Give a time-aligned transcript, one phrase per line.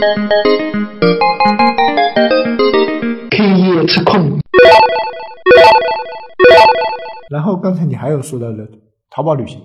[0.00, 0.06] K
[3.58, 4.40] 夜吃空。
[7.30, 8.66] 然后刚才你还有说到了
[9.10, 9.60] 淘宝旅行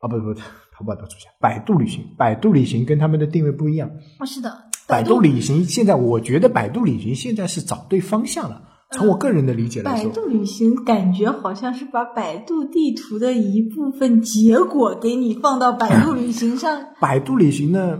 [0.00, 3.90] 啊，不不不，淘宝的出现，百度旅行，百度旅行跟他们的定位不一样。
[4.18, 4.52] 啊，是的，
[4.86, 8.60] 百度旅行现在，我觉得百度旅行现在是找对方向了。
[8.92, 16.86] 从我个人的理解来说，百度旅行感觉好像是把百度地图的一部分结果给你放到百度旅行上。
[17.00, 17.98] 百度旅行呢，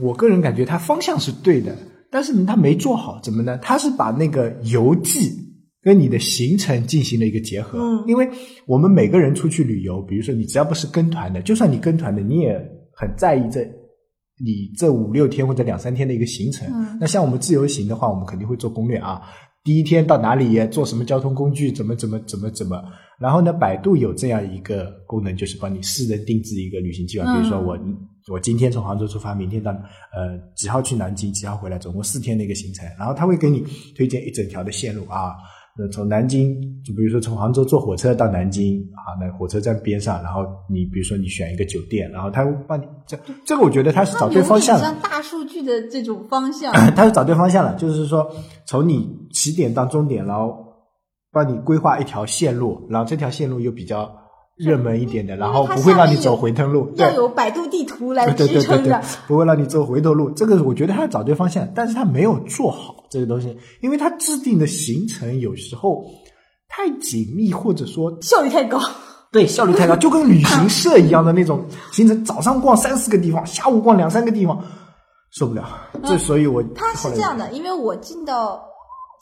[0.00, 1.76] 我个人感觉它方向是对的，
[2.10, 3.58] 但是呢，它没做好，怎么呢？
[3.58, 5.30] 它是把那个游记
[5.82, 7.78] 跟你的行程进行了一个结合。
[7.78, 8.28] 嗯因为
[8.66, 12.58] 我们每个人出去旅游，比如说你只要不是跟团的，就算你跟团的，你也
[12.92, 13.62] 很在意这
[14.42, 16.66] 你这五六天或者两三天的一个行程。
[16.72, 19.20] 嗯那像我们自由行的话，我们肯定会做攻略啊。
[19.62, 22.82] 第一天到哪里，坐什么交通工具，怎么怎么怎么怎么。
[23.20, 27.26] 然后呢，百度有这样一个功能，就是帮你私人定制一个旅行计划。
[27.26, 27.76] 嗯比如说我
[28.28, 32.86] 我今天从杭州出发，明天到呃几号去南京，几号回来，总共四天的一个行程。
[32.98, 33.64] 然后他会给你
[33.96, 35.34] 推荐一整条的线路啊。
[35.78, 44.84] 那从南京，就比如说从杭州坐火车到南京啊，那火车站边上，然后你比如说你选一个酒店，然后他会帮你这这个我觉得他是找对方向了。
[44.84, 46.72] 像大数据的这种方向。
[46.94, 48.30] 他是找对方向了，就是说
[48.66, 50.54] 从你起点到终点，然后
[51.32, 54.12] 帮你规划一条线路，然后这条线路又比较
[54.60, 60.30] 热门一点的，然后不会让你走回头路，对要有百度地图来对对对对对支撑着。，不会让你走回头路。
[60.30, 66.04] 这个我觉得他找对方向，但是他没有做好这个东西，因为他制定的行程有时候
[66.68, 68.78] 太紧密，或者说效率太高。
[69.32, 74.60] 对效率太高，就跟旅行社一样的那种行程，早上逛三四个地方，下午逛两三个地方，
[75.30, 75.64] 受不了。
[76.02, 78.60] 这所以我它后来是这样的，因为我进到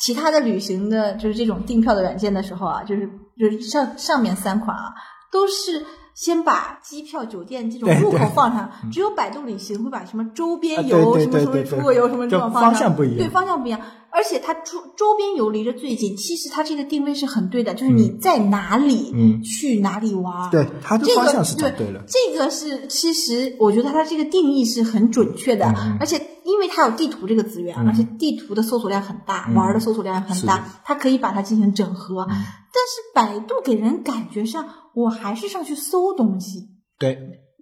[0.01, 3.07] 其他的旅行的，就是这种订票的软件的时候啊，就是
[3.39, 4.95] 就是上上面三款啊，
[5.31, 5.85] 都是
[6.15, 8.27] 先把机票、酒店这种入口对。
[8.27, 13.19] 对放上，只有百度旅行会把什么周边啊游、什么什么出国游什么这就种放上，方向不一样。
[13.19, 13.81] 对方向不一样。
[14.11, 19.43] 而且它周周边游离着最近，其实它这个定位是很对的，就是你在哪里，嗯。
[19.43, 22.03] 去哪里玩，对它的这个方向是找对了。
[22.09, 25.99] 这个是其实我觉得它这个定义是很准确的，嗯。
[26.01, 27.87] 而且因为它有地图这个资源，嗯。
[27.89, 29.55] 而且地图的搜索量很大，嗯。
[29.55, 32.23] 玩的搜索量很大它可以把它进行整合。
[32.23, 32.29] 嗯。
[32.29, 37.19] 但是百度给人感觉上，我还是上去搜东西，对，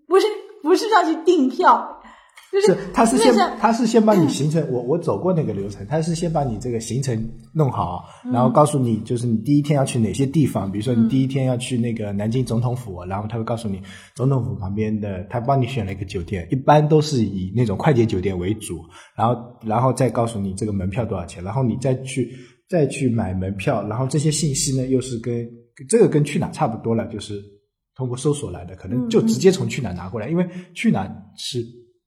[0.07, 0.27] 不是
[0.63, 1.96] 不是上去订票，就
[2.53, 13.83] 是是他是先他是先把你行程，我我走过那个流程，他是先把你这个行程弄好，嗯然后告诉你就是你第一天要去哪些地方，比如说你第一天要去那个南京总统府，然后他会告诉你
[14.15, 18.81] 总统府旁边的，他帮你选了一个酒店，一般都是以那种快捷酒店为主，
[19.17, 22.33] 然后然后再告诉你这个门票多少钱，然后你再去
[22.69, 25.47] 再去买门票，然后这些信息呢又是跟
[25.89, 27.43] 这个跟去哪差不多了，就是
[27.95, 31.59] 通过搜索来的，可能就直接从去哪拿过来，因为去哪是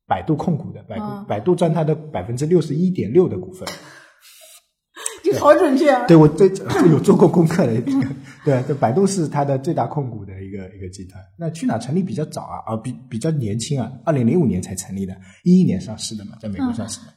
[0.09, 3.67] 百度控股的，百度、嗯百度占它的百分之六十一点六的股份。
[5.23, 6.07] 你好准确啊。
[6.07, 8.07] 对我这这有做过功课的，这个
[8.43, 11.23] 对，这百度是它的最大控股的一个一个集团。
[11.37, 17.13] 那去哪成立比较早啊，啊比比较年轻啊，二零零五年才成立的，一一年上市的嘛，在美国上市的。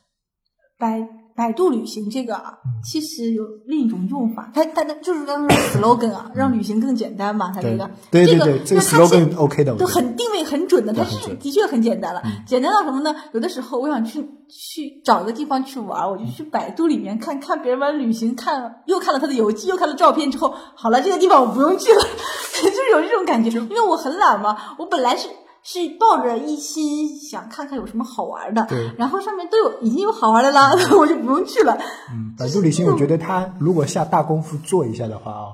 [0.76, 1.00] 百
[1.34, 2.72] 百度旅行这个啊，嗯。
[2.84, 7.84] 其实有另一种用法，它它它就是刚刚说 slogan 啊，让旅行更简单嘛，它这个。
[7.84, 12.22] 嗯对对这个 slogan OK 的，都很定位很准的，它是的确很简单了。
[12.46, 13.14] 简单到什么呢？
[13.32, 22.00] 有的时候我想去去找一个地方去玩，我就去百度里面看看别人玩旅行，看又看了他的游记，又看了照片之后，好了，这个地方我不用去了，
[22.62, 23.50] 就是有这种感觉。
[23.50, 25.28] 因为我很懒嘛，我本来是
[25.64, 31.76] 是抱着一心想看看有什么好玩的，对然后上面都有已经有好玩的啦， 我就不用去了。
[32.12, 35.46] 嗯，百度旅行，我觉得它如果下大功夫做一下的话啊，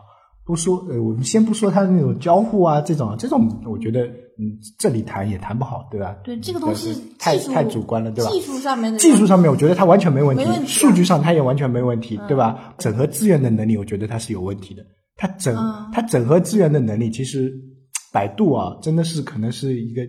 [0.44, 4.06] 不说呃，我们先不说它的那种交互啊，这种这种，我觉得
[4.41, 6.16] 嗯，这里谈也谈不好，对吧？
[6.24, 8.30] 对这个东西太太主观了，对吧？
[8.30, 12.72] 技术上面的技术上面，我觉得它完全没问题，问题啊数据上它也完全没问题，对吧？
[12.78, 14.82] 整合资源的能力，我觉得它是有问题的。
[15.20, 17.52] 它整、嗯它整合资源的能力，其实
[18.12, 20.02] 百度啊，真的是可能是一个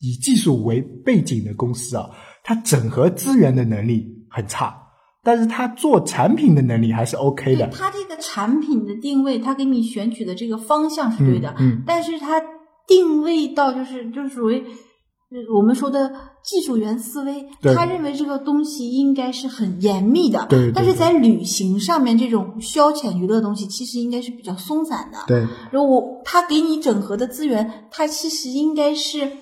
[0.00, 2.10] 以技术为背景的公司啊，
[2.42, 4.76] 它整合资源的能力很差，
[5.22, 7.66] 但是它做产品的能力还是 OK 的。
[7.68, 12.40] 对它这个产品的定位，它给你选取的这个方向是对的，嗯嗯但是它
[12.86, 16.12] 定位到就是就是属于呃我们说的
[16.44, 25.18] 技术员思维，他认为这个东西应该是很严密的，对对但是在旅行上面这种消遣娱乐的东西，其实应该是比较松散的。
[25.26, 29.32] 对，如果他给你整合的资源，他其实应该是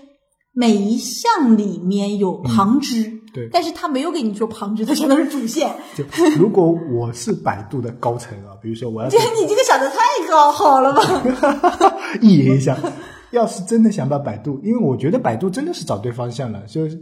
[0.53, 5.75] 每一项里面有旁支，嗯对但是他没有给你说旁支，他全都是主线。
[5.97, 6.05] 就
[6.39, 9.97] 如果我是百度的高层啊，比如说我要这 你这个想的太
[10.31, 11.97] 高好了吧？
[12.23, 12.79] 意淫一下。
[13.33, 16.99] 要是真的想把百度，因为我觉得百度真的是找对方向了，就是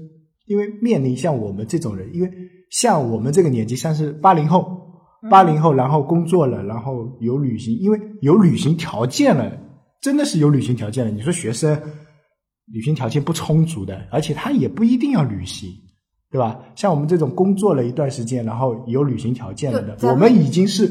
[0.46, 2.30] 因为面临像我们这种人，因为
[2.70, 4.64] 像我们这个年纪，像是八零后，
[5.30, 9.52] 八零后，然后工作了，然后有旅行，因为有旅行条件了，
[10.00, 11.10] 真的是有旅行条件了。
[11.10, 11.80] 你说学生
[12.72, 15.68] 旅行条件不充足的，而且他也不一定要旅行，
[16.30, 16.60] 对吧？
[16.76, 20.90] 像我们这种工作了一段时间，然后有旅行条件了的，我们已经是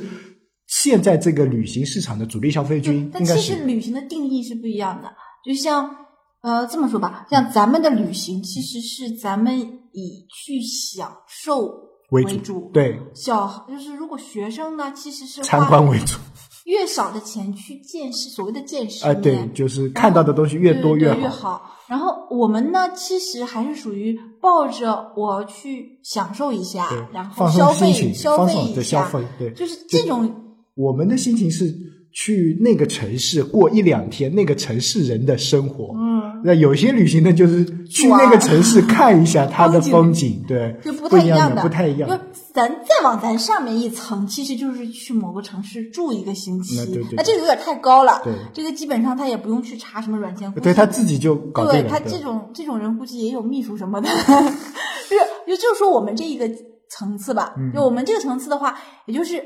[0.68, 5.10] 现在这个旅行市场的主力消费军，但其实旅行的定义是不一样的，
[5.46, 5.96] 就像
[6.42, 9.60] 呃这么说吧，像咱们的旅行其实是咱们
[9.94, 11.74] 以去享受
[12.12, 16.18] 为主，对，小就是如果学生呢，其实是参观为主。
[16.66, 21.78] 越少的钱去见识，所谓的见识啊，对，就是看到的东西越多越好。
[21.88, 29.10] 然后我们呢，其实还是属于抱着我去享受一下，然后消费消费一下，
[29.40, 30.46] 对，就是这种。
[30.76, 31.76] 我们的心情是
[32.12, 35.94] 去那个城市过一两天，那个城市人的生活。
[35.96, 42.10] 嗯，那有些旅行呢，就是去那个城市看一下它的风景，对，就不太一样的，不太一样。
[42.52, 46.76] 咱再往咱上面一层，其实就是去某个城市住一个星期，
[47.16, 48.22] 那这个有点太高了。
[48.24, 51.90] 对，这个基本上他也不用去查什么软件，对他自己就搞定了。
[51.90, 54.10] 对他这种这种人估计也有秘书什么的，
[55.08, 56.50] 就是也就是说我们这一个
[56.90, 59.42] 层次吧，就我们这个层次的话，也就是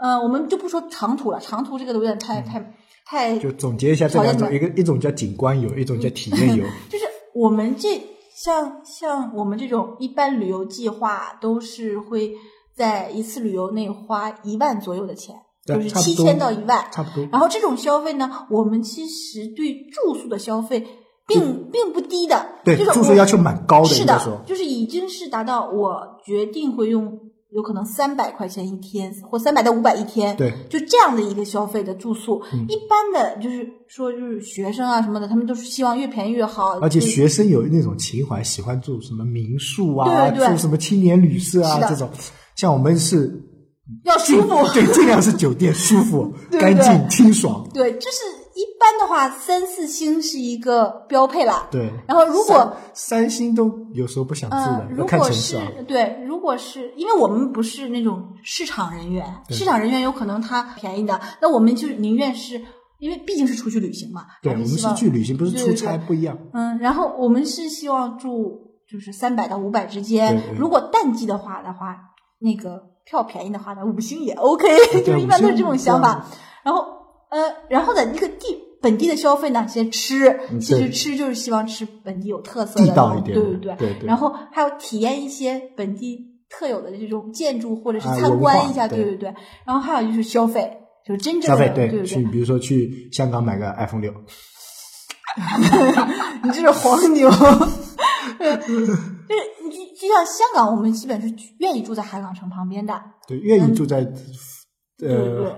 [0.00, 2.74] 呃，我们就不说长途了，长途这个有点太太
[3.04, 3.38] 太。
[3.38, 6.64] 就总结一下这两种，一个一种叫景观游，一种叫体验游。
[6.88, 7.04] 就是
[7.34, 8.00] 我们这。
[8.34, 12.32] 像像我们这种一般旅游计划，都是会
[12.74, 15.36] 在一次旅游内花一万左右的钱，
[15.66, 17.28] 就是七千到一万，差不多。
[17.30, 20.84] 然后这种消费呢，我们其实对住宿的消费
[21.26, 27.20] 并并不低的，对住宿要求蛮高的，是的，就是已经是达到我决定会用。
[27.54, 32.42] 有可能三百块钱一天，或三百到五百一天，对，就这样的一个消费的住宿。
[32.68, 36.78] 一般的就是说，就是学生啊什么的，他们都是希望越便宜越好。
[36.80, 42.08] 而且学生有那种情怀，喜欢住什么民宿啊，住什么青年旅社啊这种。
[42.56, 43.42] 像我们是
[44.04, 47.68] 要舒服，对，尽量是酒店舒服、 干净、清爽。
[47.74, 48.41] 对，就是。
[48.82, 51.68] 一般的话，三四星是一个标配了。
[51.70, 51.88] 对。
[52.08, 55.56] 然后，如果三星都有时候不想住的，如果是
[55.86, 62.60] 对，如果是因为我们不是那种市场人员，市场人员有可能他便宜的，那我们就宁愿是
[62.98, 64.26] 因为毕竟是出去旅行嘛。
[64.42, 66.36] 对，我们是去旅行，不是出差，不一样。
[66.52, 70.56] 嗯，然后我们是希望住就是三百到五百之间。
[70.58, 71.96] 如果淡季的话的话，
[72.40, 74.66] 那个票便宜的话呢，五星也 OK，
[75.06, 76.26] 就是一般都是这种想法。
[76.64, 77.00] 然后。
[77.32, 77.40] 呃，
[77.70, 83.44] 然后呢，一个地本地的消费呢，先吃，其实吃就是希望吃本地有特色的，对对
[83.76, 83.96] 对对。
[84.06, 86.18] 然后还有体验一些本地
[86.50, 89.32] 特有的这种建筑，或者是参观一下，对对对。
[89.64, 92.04] 然后还有就是消费，就是真正的对对。
[92.04, 94.12] 去比如说去香港买个 iPhone 六，
[96.42, 97.30] 你这是黄牛。
[98.38, 98.58] 就是
[99.62, 103.98] 你就就像香港，我们基本是愿意住在海港城旁边的，对，愿意住在
[105.00, 105.56] 呃。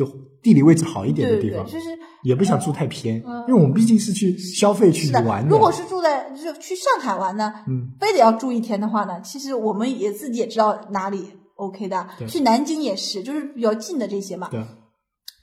[0.00, 0.10] 就
[0.42, 3.16] 地理位置好一点的地方，就是也不想住太偏，
[3.46, 5.50] 因为我们毕竟是去消费去玩的。
[5.50, 11.26] 如果是住在就是去上海玩呢，嗯，非得要住一天的话呢，其实我们也自己也知道哪里
[11.56, 12.08] OK 的。
[12.26, 14.48] 去南京也是，就是比较近的这些嘛。
[14.50, 14.64] 对，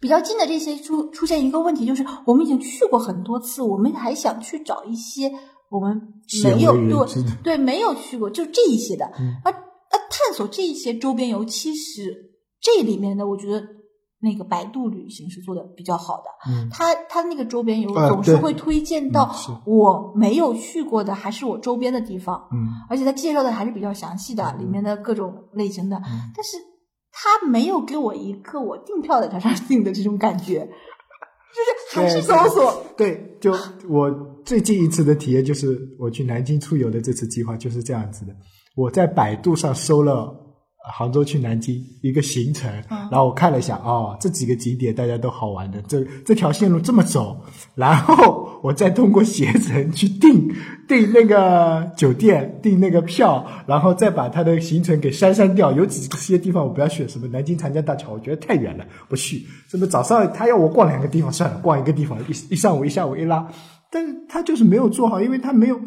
[0.02, 5.32] 比较近的这些出出现一个问题，就是我们已经去过很多次，我们还想去找一些
[5.70, 6.02] 我们
[6.44, 9.06] 没有对对没有去过，就这一些的。
[9.46, 13.77] 而而探索这一些周边游，其实这里面的我觉得。
[14.20, 26.02] 那个百度旅行是做的比较好的，嗯，他他那个周边游总是会推荐到我没有去过的，还是我周边的地方，嗯，而且他介绍的还是比较详细的，里面的各种类型的，
[26.36, 26.58] 但是
[27.12, 30.68] 他没有给我一个我订票在他上订的这种感觉，
[31.92, 33.54] 就是还是搜索，对，就
[33.88, 34.10] 我
[34.44, 38.36] 最近一次的体验就是我去南京出游的这次计划就是这样子的，
[38.76, 40.47] 我在百度上搜了。
[40.92, 47.38] 杭州去南京一个行程，然后我看了一下，哦，这几个景点大家都好玩的，这这条线路这么走，
[47.76, 50.50] 然后我再通过携程去订
[50.88, 55.72] 订那个酒店，订那个票，然后再把它的行程给删删掉。
[55.72, 59.46] 有几些地方我不要去，什么南京长江大桥，我觉得太远了，不去。
[59.68, 63.48] 什么早上他要我逛两个地方，算了，逛一个地方，一一上午一下午一拉，
[63.92, 65.80] 但是他就是没有做好，因为他没有，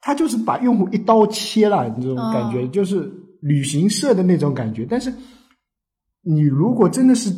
[0.00, 3.12] 他就是把用户一刀切了，你这种感觉就是。
[3.40, 5.12] 旅行社的那种感觉，但是
[6.22, 7.30] 你如果真的是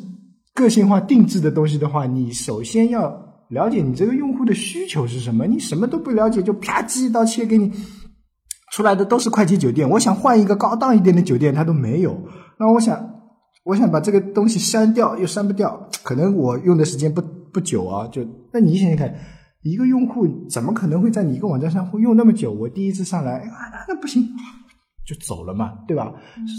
[0.54, 3.10] 个性化定制的东西的话，你首先要
[3.50, 5.46] 了解你这个用户的需求是什么。
[5.46, 7.72] 你什么都不了解，就啪叽一刀切给你
[8.72, 9.88] 出来的都是快捷酒店。
[9.88, 12.18] 我想换一个高档一点的酒店，它都没有。
[12.58, 13.08] 那我想，
[13.64, 15.88] 我想把这个东西删掉，又删不掉。
[16.02, 19.14] 可能我用的时间不不久啊，就那你想想看，
[19.62, 22.52] 一个用户怎么可能会在你一个网站上会用那么久？
[22.52, 24.28] 我第一次上来，啊，那那不行，
[25.08, 26.12] 就走了嘛，对吧？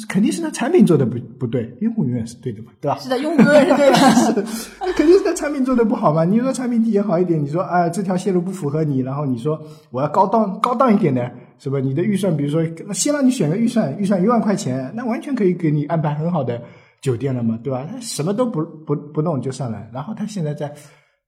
[0.07, 2.97] 肯定是他产品做的不不对，用户永远是对的嘛，对吧？
[2.97, 4.43] 是的，用户永远是对的。
[4.47, 6.25] 是，那肯定是他产品做的不好嘛。
[6.25, 11.79] 你说产品体验好一点，你说啊这条线路不符合你，然后你说我要高档高档一点的，是吧？
[11.79, 16.59] 你的预算，比如说先让你选个预算，预算一万块钱，那完全可以给你安排很好的
[17.01, 17.87] 酒店了嘛，对吧？
[17.87, 20.73] 他什么都不不不弄就上来，然后他现在在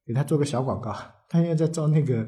[0.08, 0.92] 给他做个小广告，
[1.30, 2.26] 他现在在招那个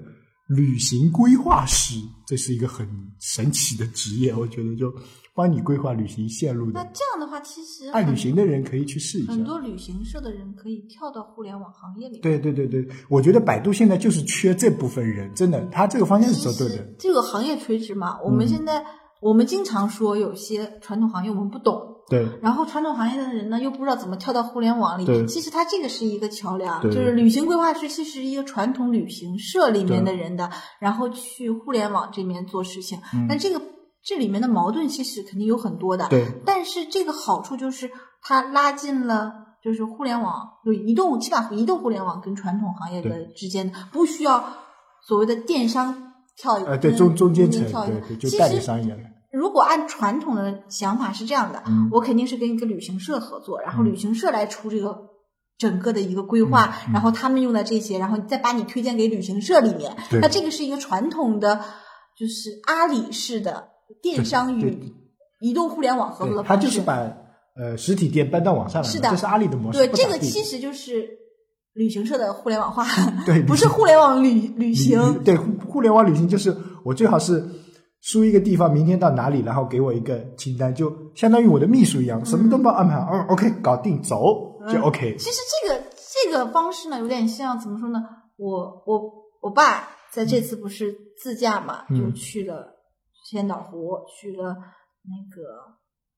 [0.47, 1.95] 旅行规划师，
[2.27, 2.87] 这是一个很
[3.19, 4.93] 神奇的职业，我觉得就
[5.33, 6.83] 帮你规划旅行线路那。
[6.93, 9.31] 这样的话，其实爱旅行的人可以去试一下。
[9.31, 16.93] 很多旅行社的人可以跳到互联网行业里。，对对对对，我觉得百度现在就是缺这部分人，真的，他这个方向是对的。
[16.99, 18.83] 这个行业垂直嘛，我们嗯现在
[19.23, 25.27] 我们经常说有些传统行业我们不懂，对然后传统行业的人呢又不知道怎么跳到互联网对里。
[25.27, 30.49] 其实它这个是一个桥梁，就是旅行规划师其实是一个传统旅行社里面的人的，
[30.79, 32.99] 然后去互联网这边做事情。
[33.13, 33.61] 嗯但这个
[34.03, 36.07] 这里面的矛盾其实肯定有很多的。
[36.09, 37.89] 对但是这个好处就是
[38.21, 39.41] 它拉近了。
[39.63, 44.43] 就是互联网，就移动，起码移动互联网跟传统行业的之间的不需要
[45.07, 49.05] 所谓的电商跳一呃，对中中间层，跳一个对对，就其代理实商一样的。
[49.33, 55.09] 如果按传统的想法是这样的，嗯我肯定是跟一个旅行社合作，然后嗯旅行社来出这个
[55.57, 59.97] 整个的一个规划，然后他们用的这些，然后再把你推荐给旅行社里面。
[60.11, 61.59] 对那这个是一个传统的，
[62.15, 63.69] 就是阿里式的
[64.03, 64.93] 电商与
[65.41, 66.67] 移动互联网合作的方式。
[66.67, 66.93] 就是把
[67.55, 69.79] 呃实体店搬到网上来，是的这是阿里的模式。
[69.79, 71.09] 对，这个其实就是
[71.73, 72.85] 旅行社的互联网化，
[73.25, 75.23] 对不是互联网旅旅行。
[75.23, 77.43] 对互互联网旅行就是我最好是
[78.03, 83.09] 输一个地方，明天到哪里，然后给我一个清单，就相当于我的秘书一样，什么都帮我安排好。
[83.13, 85.15] 嗯，OK，搞定，走就 OK。
[85.15, 85.81] 其实这个
[86.25, 88.03] 这个方式呢，有点像怎么说呢？
[88.35, 89.09] 我我
[89.41, 92.75] 我爸在这次不是自驾嘛，嗯就去了
[93.29, 95.41] 千岛湖，去了那个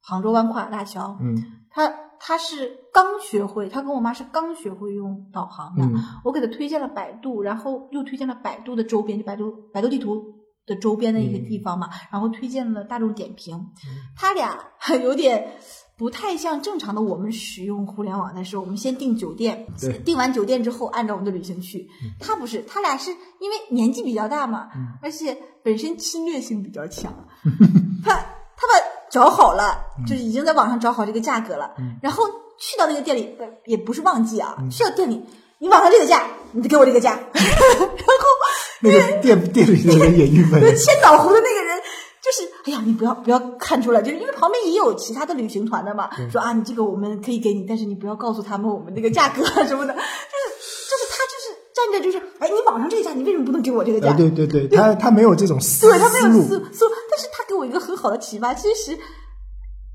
[0.02, 1.16] 杭州湾跨海大桥。
[1.22, 1.36] 嗯
[1.70, 5.84] 他他是刚学会，他跟我妈是刚学会用导航的。
[5.84, 10.34] 嗯我给他推荐了百度，然后又推荐了百度的周边，就百度百度地图
[10.66, 13.72] 的周边的一个地方嘛，然后推荐了大众点评，
[14.16, 14.58] 他俩
[15.04, 15.54] 有点
[15.98, 19.66] 不太像正常的我们使用互联网的时候，我们先订酒店，
[20.04, 21.90] 订完酒店之后按照我们的旅行去。
[22.20, 24.88] 他不是，他俩是因为年纪比较大嘛，嗯。
[25.02, 27.14] 而且本身侵略性比较强，
[28.04, 28.14] 他
[28.58, 28.74] 他把
[29.10, 31.96] 找好了，就是已经在网上找好这个价格了，嗯。
[32.02, 32.24] 然后
[32.58, 35.24] 去到那个店里，呃也不是旺季啊，去到店里，
[35.60, 37.88] 你网上这个价，你得给我这个价， 然后
[38.86, 40.74] 那个店 店里的人也郁闷了。
[40.76, 41.82] 千岛湖的那个人。
[42.26, 50.02] 就是，哎呀，你不要不要看出来，就是因为旁边也有其他的旅行团的嘛，说啊，你这个我们可以给你，但是你不要告诉他们我们那个价格啊什么的，就是
[50.90, 54.10] 就是他就是站着就是，哎，你网上这个价，你为什么不能给我这个价？
[54.10, 58.56] 啊，对对对，他他没有这种思对他没有路思思路，但是他给我一个很好的启发。
[58.56, 58.98] 其实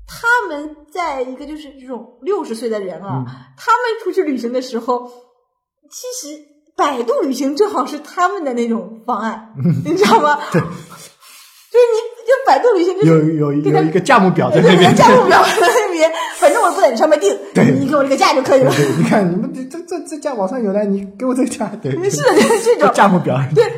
[0.07, 5.05] 他们在一个就是这种六十岁的人啊，嗯他们出去旅行的时候，
[5.89, 6.39] 其实
[6.81, 9.53] 百度旅行正好是他们的那种方案，
[9.85, 10.39] 你知道吗？
[10.51, 14.95] 对就是你就百度旅行就是有有有一个价目表在对那边。
[14.95, 18.71] 价目表在那边， 反正我不在你上面定，对你给我这个价就可以了。
[18.75, 22.91] 对，你看你们这这这这价网上有的，你给我这个价，对， 是的，就是这种。
[22.93, 23.37] 价目表。
[23.55, 23.69] 对他，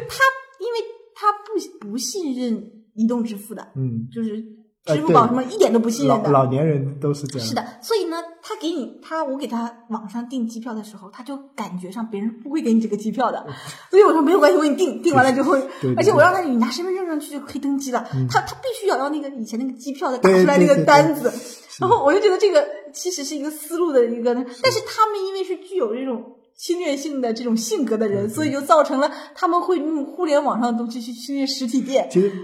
[0.60, 0.80] 因为
[1.14, 2.64] 他不不信任
[2.96, 6.30] 移动支付的，嗯，就是呃支付宝什么一点都不信任的。
[6.30, 7.48] 老老年人都是这样。
[7.48, 13.46] 是的，所以呢，他给你他我给他网上订机票的时候，他就感觉上别人不会给你这个机票的，
[13.90, 15.54] 所以我说没有关系，我给你订，订完了之后，
[15.96, 21.32] 而且我让他你拿身份证上去就可以登机了，他他必须要要那个以前那个机票的打出来那个单子，
[21.80, 26.38] 然后我就觉得这个其实是一个思路的一个，但是他们因为是具有这种。
[26.56, 32.08] 侵略性的这种性格的人，所以就造成了他们会用互联网上的东西去侵略实体店。
[32.12, 32.36] 其实呃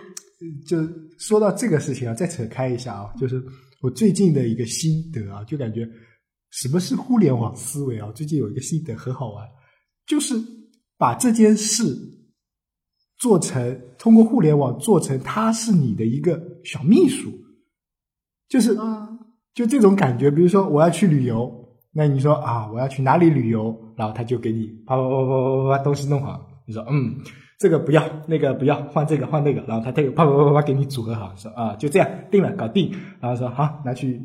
[0.65, 0.77] 就
[1.17, 3.43] 说到这个事情啊，再扯开一下啊，就是
[3.81, 5.85] 我最近的一个心得啊，就感觉
[6.51, 8.09] 什么是互联网思维啊？
[8.13, 9.45] 最近有一个心得很好玩，
[10.05, 10.35] 就是
[10.97, 11.83] 把这件事
[13.17, 17.29] 做成通过互联网做成他是你的一个小秘书，
[18.47, 19.19] 就是嗯
[19.53, 20.31] 就这种感觉。
[20.31, 21.53] 比如说我要去旅游，
[21.91, 27.17] 那你说啊我要去哪里旅游，然后他就给你啪啪啪啪啪啪东西弄好，你说嗯。
[27.59, 32.89] 这个不要，那个不要，换这个换那个，然后他这个啪啪啪啪啪给你组合好，说啊就这样定了，搞定，
[33.19, 34.21] 然后说好拿去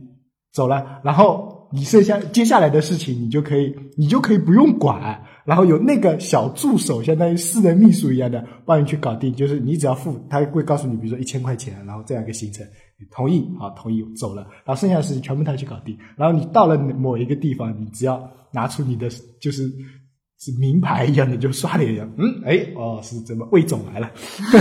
[0.53, 12.65] 走了，然后你剩下接下来的事情你就可以，你就可以不用管，然后有那个小助手，相当于私人秘书一样的帮你去搞定，就是你只要付，他会告诉你，比如说一千块钱，然后这样一个行程，
[13.01, 19.09] 你同意好同意走了，然后剩下的事情全部他去搞定，然后你到了某一个地方，你只要拿出你的
[19.41, 19.69] 就是。
[20.45, 24.11] 是名牌一样的，就刷脸一样，嗯，哎，哦，是怎么魏总来了，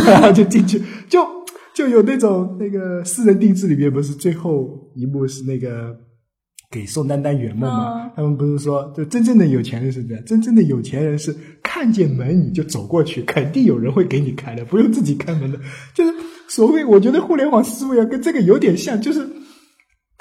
[0.05, 1.25] 然 后就进去，就
[1.73, 5.93] 就有那种那个私人定制里面不是最后一幕是那个
[6.71, 8.05] 给宋丹丹圆梦嘛？
[8.05, 15.59] 嗯他们不是说，就真正的有钱人是这样，真正的有钱人是看见门你就走过去，肯定有人会给你开的，不用自己开门的。
[15.95, 16.13] 就是
[16.47, 19.27] 所谓，我觉得互联网思维啊，跟这个有点像，就是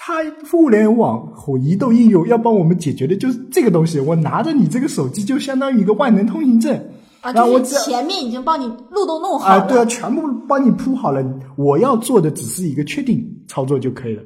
[0.05, 4.01] 它互联网和移动应用要帮我们解决的就是这个东西。
[4.01, 6.75] 我拿着你这个手机，就相当于一个万能通行证。
[7.21, 9.69] 啊，然后我只就是前面已经帮你路都弄好了啊，了。
[9.69, 11.25] 对啊，全部帮你铺好了。
[11.55, 14.23] 我要做的只是一个确定操作就可以了，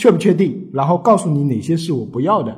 [0.00, 2.52] 确不确定，然后告诉你哪些是我不要的。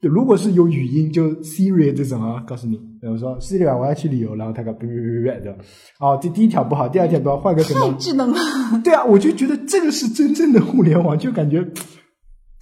[0.00, 5.58] 就如果是有语音，就 Siri 这种啊，告诉你，比如说 Siri 啊，我要去旅游，然后它个哔哔哔哔哔的，
[5.98, 7.90] 哦，这第一条不好，第二条不要，换个什太？
[7.98, 8.38] 智能了。
[8.82, 11.66] 对啊，我就觉得这个是真正的互联网，就感觉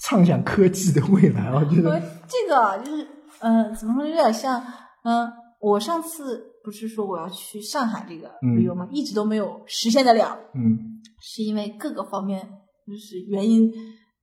[0.06, 3.08] 畅想科技的未来啊，觉我得这个啊就是，
[3.40, 4.62] 嗯、怎么说，有点像，
[5.02, 5.28] 嗯、
[5.60, 10.78] 我上次不是说我要去上海这个旅游嘛，一直都没有实现得了，嗯。
[11.20, 12.40] 是因为各个方面
[12.86, 13.72] 就是原因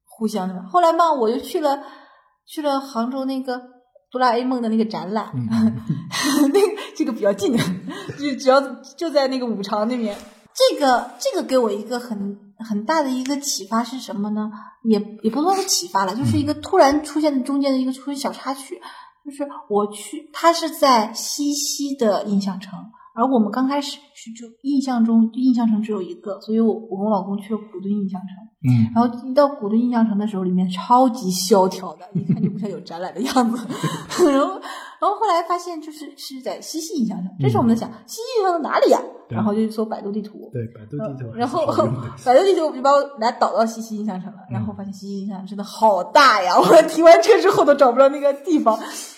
[0.05, 0.63] 互相的嘛。
[0.69, 1.83] 后来嘛，我就去了
[2.45, 3.59] 去了杭州那个
[4.09, 5.49] 哆啦 A 梦的那个展览，嗯。
[6.53, 7.57] 那个这个比较近，
[8.17, 8.61] 就只要
[8.95, 10.15] 就在那个五常那边。
[10.55, 14.49] 这个这个给我一个很很大的一个启发是什么呢？
[14.83, 18.79] 也也不算是启发了，就是一个突然出现的中间的一个出现小插曲，
[19.25, 22.77] 就是我去，他是在西溪的印象城，
[23.15, 28.29] 而我们刚开始去就印象中印象城只有一个，所以我我跟我老公去了古墩印象城。
[28.63, 28.91] 嗯。
[28.95, 33.67] 然后一到古都印象城的时候，里面超级萧条的， 一看就不像有展览的样子。
[34.31, 34.53] 然后，
[34.99, 38.99] 然后后来发现就是是在西溪印象城，这时候我们在想，西溪印象城哪里呀？
[39.27, 39.35] 对。
[39.35, 41.65] 然后就搜百度地图，对，百度地图然后
[42.23, 46.53] 百度地图我就把我来导到西溪印象城了，然后发现西溪印象城真的好大呀！
[46.59, 48.77] 我停完车之后都找不着那个地方，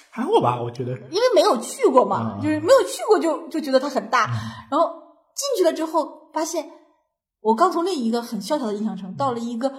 [0.09, 0.91] 还好吧，我觉得。
[0.91, 4.27] 因为没有去过嘛，嗯就是没有去过就就觉得它很大，
[4.71, 4.89] 然后
[5.35, 6.65] 进去了之后发现，
[7.45, 9.71] 我刚从另一个很萧条的印象城到了一个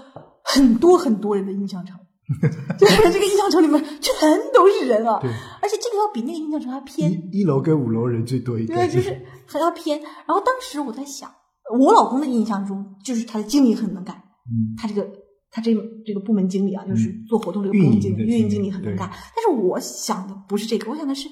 [0.44, 1.98] 很多很多人的印象城，
[2.78, 5.28] 就是这个印象城里面全都是人啊对，
[5.60, 10.00] 而且这个要比那个印象城还偏，一一楼跟五楼人最多一点，对，就是还要偏。
[10.00, 11.28] 然后当时我在想，
[11.76, 15.04] 我老公的印象中就是他的经理很能干，嗯他这个
[15.50, 19.10] 他这个这个部门经理啊，就是做活动这个部门经理、运营经理很能干。
[19.10, 21.28] 但是我想的不是这个，我想的是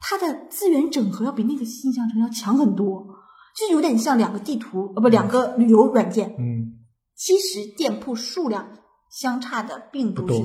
[0.00, 3.06] 他的资源整合要比那个印象城要强很多，
[3.58, 6.78] 就有点像两个地图呃不两个旅游软件，嗯，
[7.16, 8.68] 其实店铺数量
[9.10, 10.42] 相差的并不是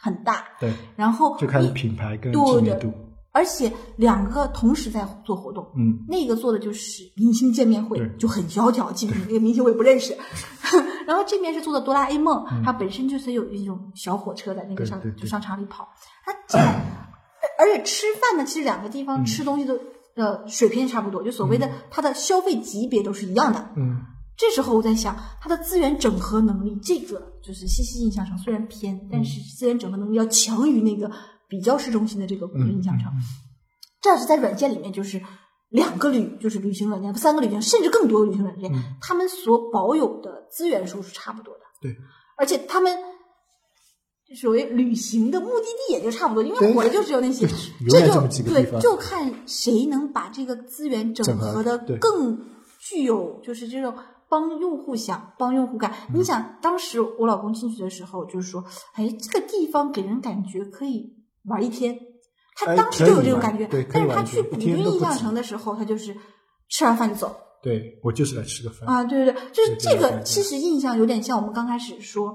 [0.00, 2.92] 很大，对，然后就看一品牌跟知名度，
[3.32, 6.04] 而且两个同时在做活动，嗯。
[6.08, 10.16] 那个做的就是明星见面会，就很萧条，基本上那个明星我也不认识。
[11.06, 15.88] 然后这边是做的哆啦 A 梦，它本身就是有一种小火车在那个商就商场里跑。
[16.24, 16.80] 它这样，
[17.58, 19.06] 而且吃饭呢，其实两个地嗯。
[19.06, 19.78] 方吃东西都
[20.16, 23.72] 呃水平差不多，就所谓的它的消费级别都是一样的。
[23.76, 24.00] 嗯
[24.34, 31.08] 这时候我在想，它的资源整合能力，这个就是西溪印象城虽然偏，但是资源整合能力要强于那个
[31.48, 33.12] 比较市中心的这个古镇印象城。
[34.00, 35.22] 这是在软件里面，就是
[35.68, 41.60] 两个旅，就是旅行软件，三个旅行，甚至更多的旅行软件，嗯他们所保有的资源数是差不多的。
[41.80, 41.94] 对，
[42.36, 42.98] 而且他们
[44.34, 47.46] 所谓旅行的目的地也就差不多，因为对火的就只有那些，
[47.88, 52.38] 这就对，就看谁能把这个资源整整合合的更
[52.80, 53.94] 具有就是这种
[54.28, 55.90] 帮用户想、帮用户干。
[56.08, 58.64] 嗯你想，当时我老公进去的时候，就是说，
[58.94, 61.12] 哎，这个地方给人感觉可以
[61.44, 61.98] 玩一天。
[62.54, 66.14] 他哎当时就有这种感觉，但是他去古墩印象城的时候，他就是
[66.68, 67.34] 吃完饭就走。
[67.62, 72.34] 对我就是来吃个饭，啊，对对对，就是这个其实印象有点像我们刚开始说，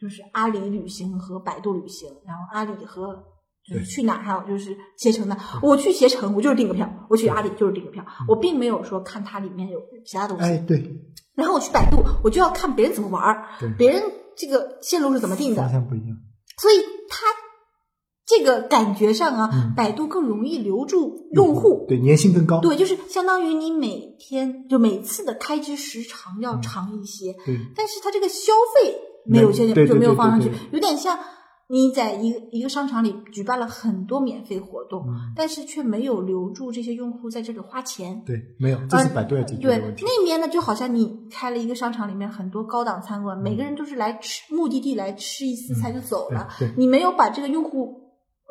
[0.00, 3.14] 就是阿里旅行和百度旅行，然后阿里和
[3.62, 5.36] 就是去哪儿，还有就是携程的。
[5.62, 10.44] 我去携程，我就是订个票；我去阿里就是订个票，我并没有说看它里面有其他东西。
[10.44, 10.82] 哎对，
[11.34, 13.44] 然后我去百度，我就要看别人怎么玩儿，
[13.76, 14.02] 别人
[14.36, 16.16] 这个线路是怎么定的方，向不一样，
[16.56, 16.76] 所以
[17.10, 17.26] 它
[18.26, 21.84] 这个感觉上啊，嗯百度更容易留住用户。
[21.88, 31.18] 对粘性更高，对，就是相当于你每天就每次的开支时长要长一些，对但是它这个消费没有现就对对对没有放上去有点像
[31.68, 38.20] 你在一个一个商场里举办了很多免费活动，嗯但是却没有留住这些用户在这里花钱。
[38.26, 47.94] 对，没有，这是百度要解决对的问题，那边呢，就好像你开了一个商场，里面很多高档餐馆，每个人都是来吃目的地来吃一次菜就走了，你没有把这个用户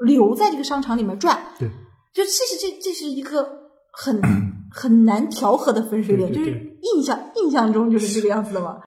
[0.05, 1.67] 留在这个商场里面转，对，
[2.13, 3.45] 就其实这这是一个
[3.91, 4.21] 很
[4.71, 8.77] 很难调和的分水岭，对对就是印象印象中就是这个样子的嘛。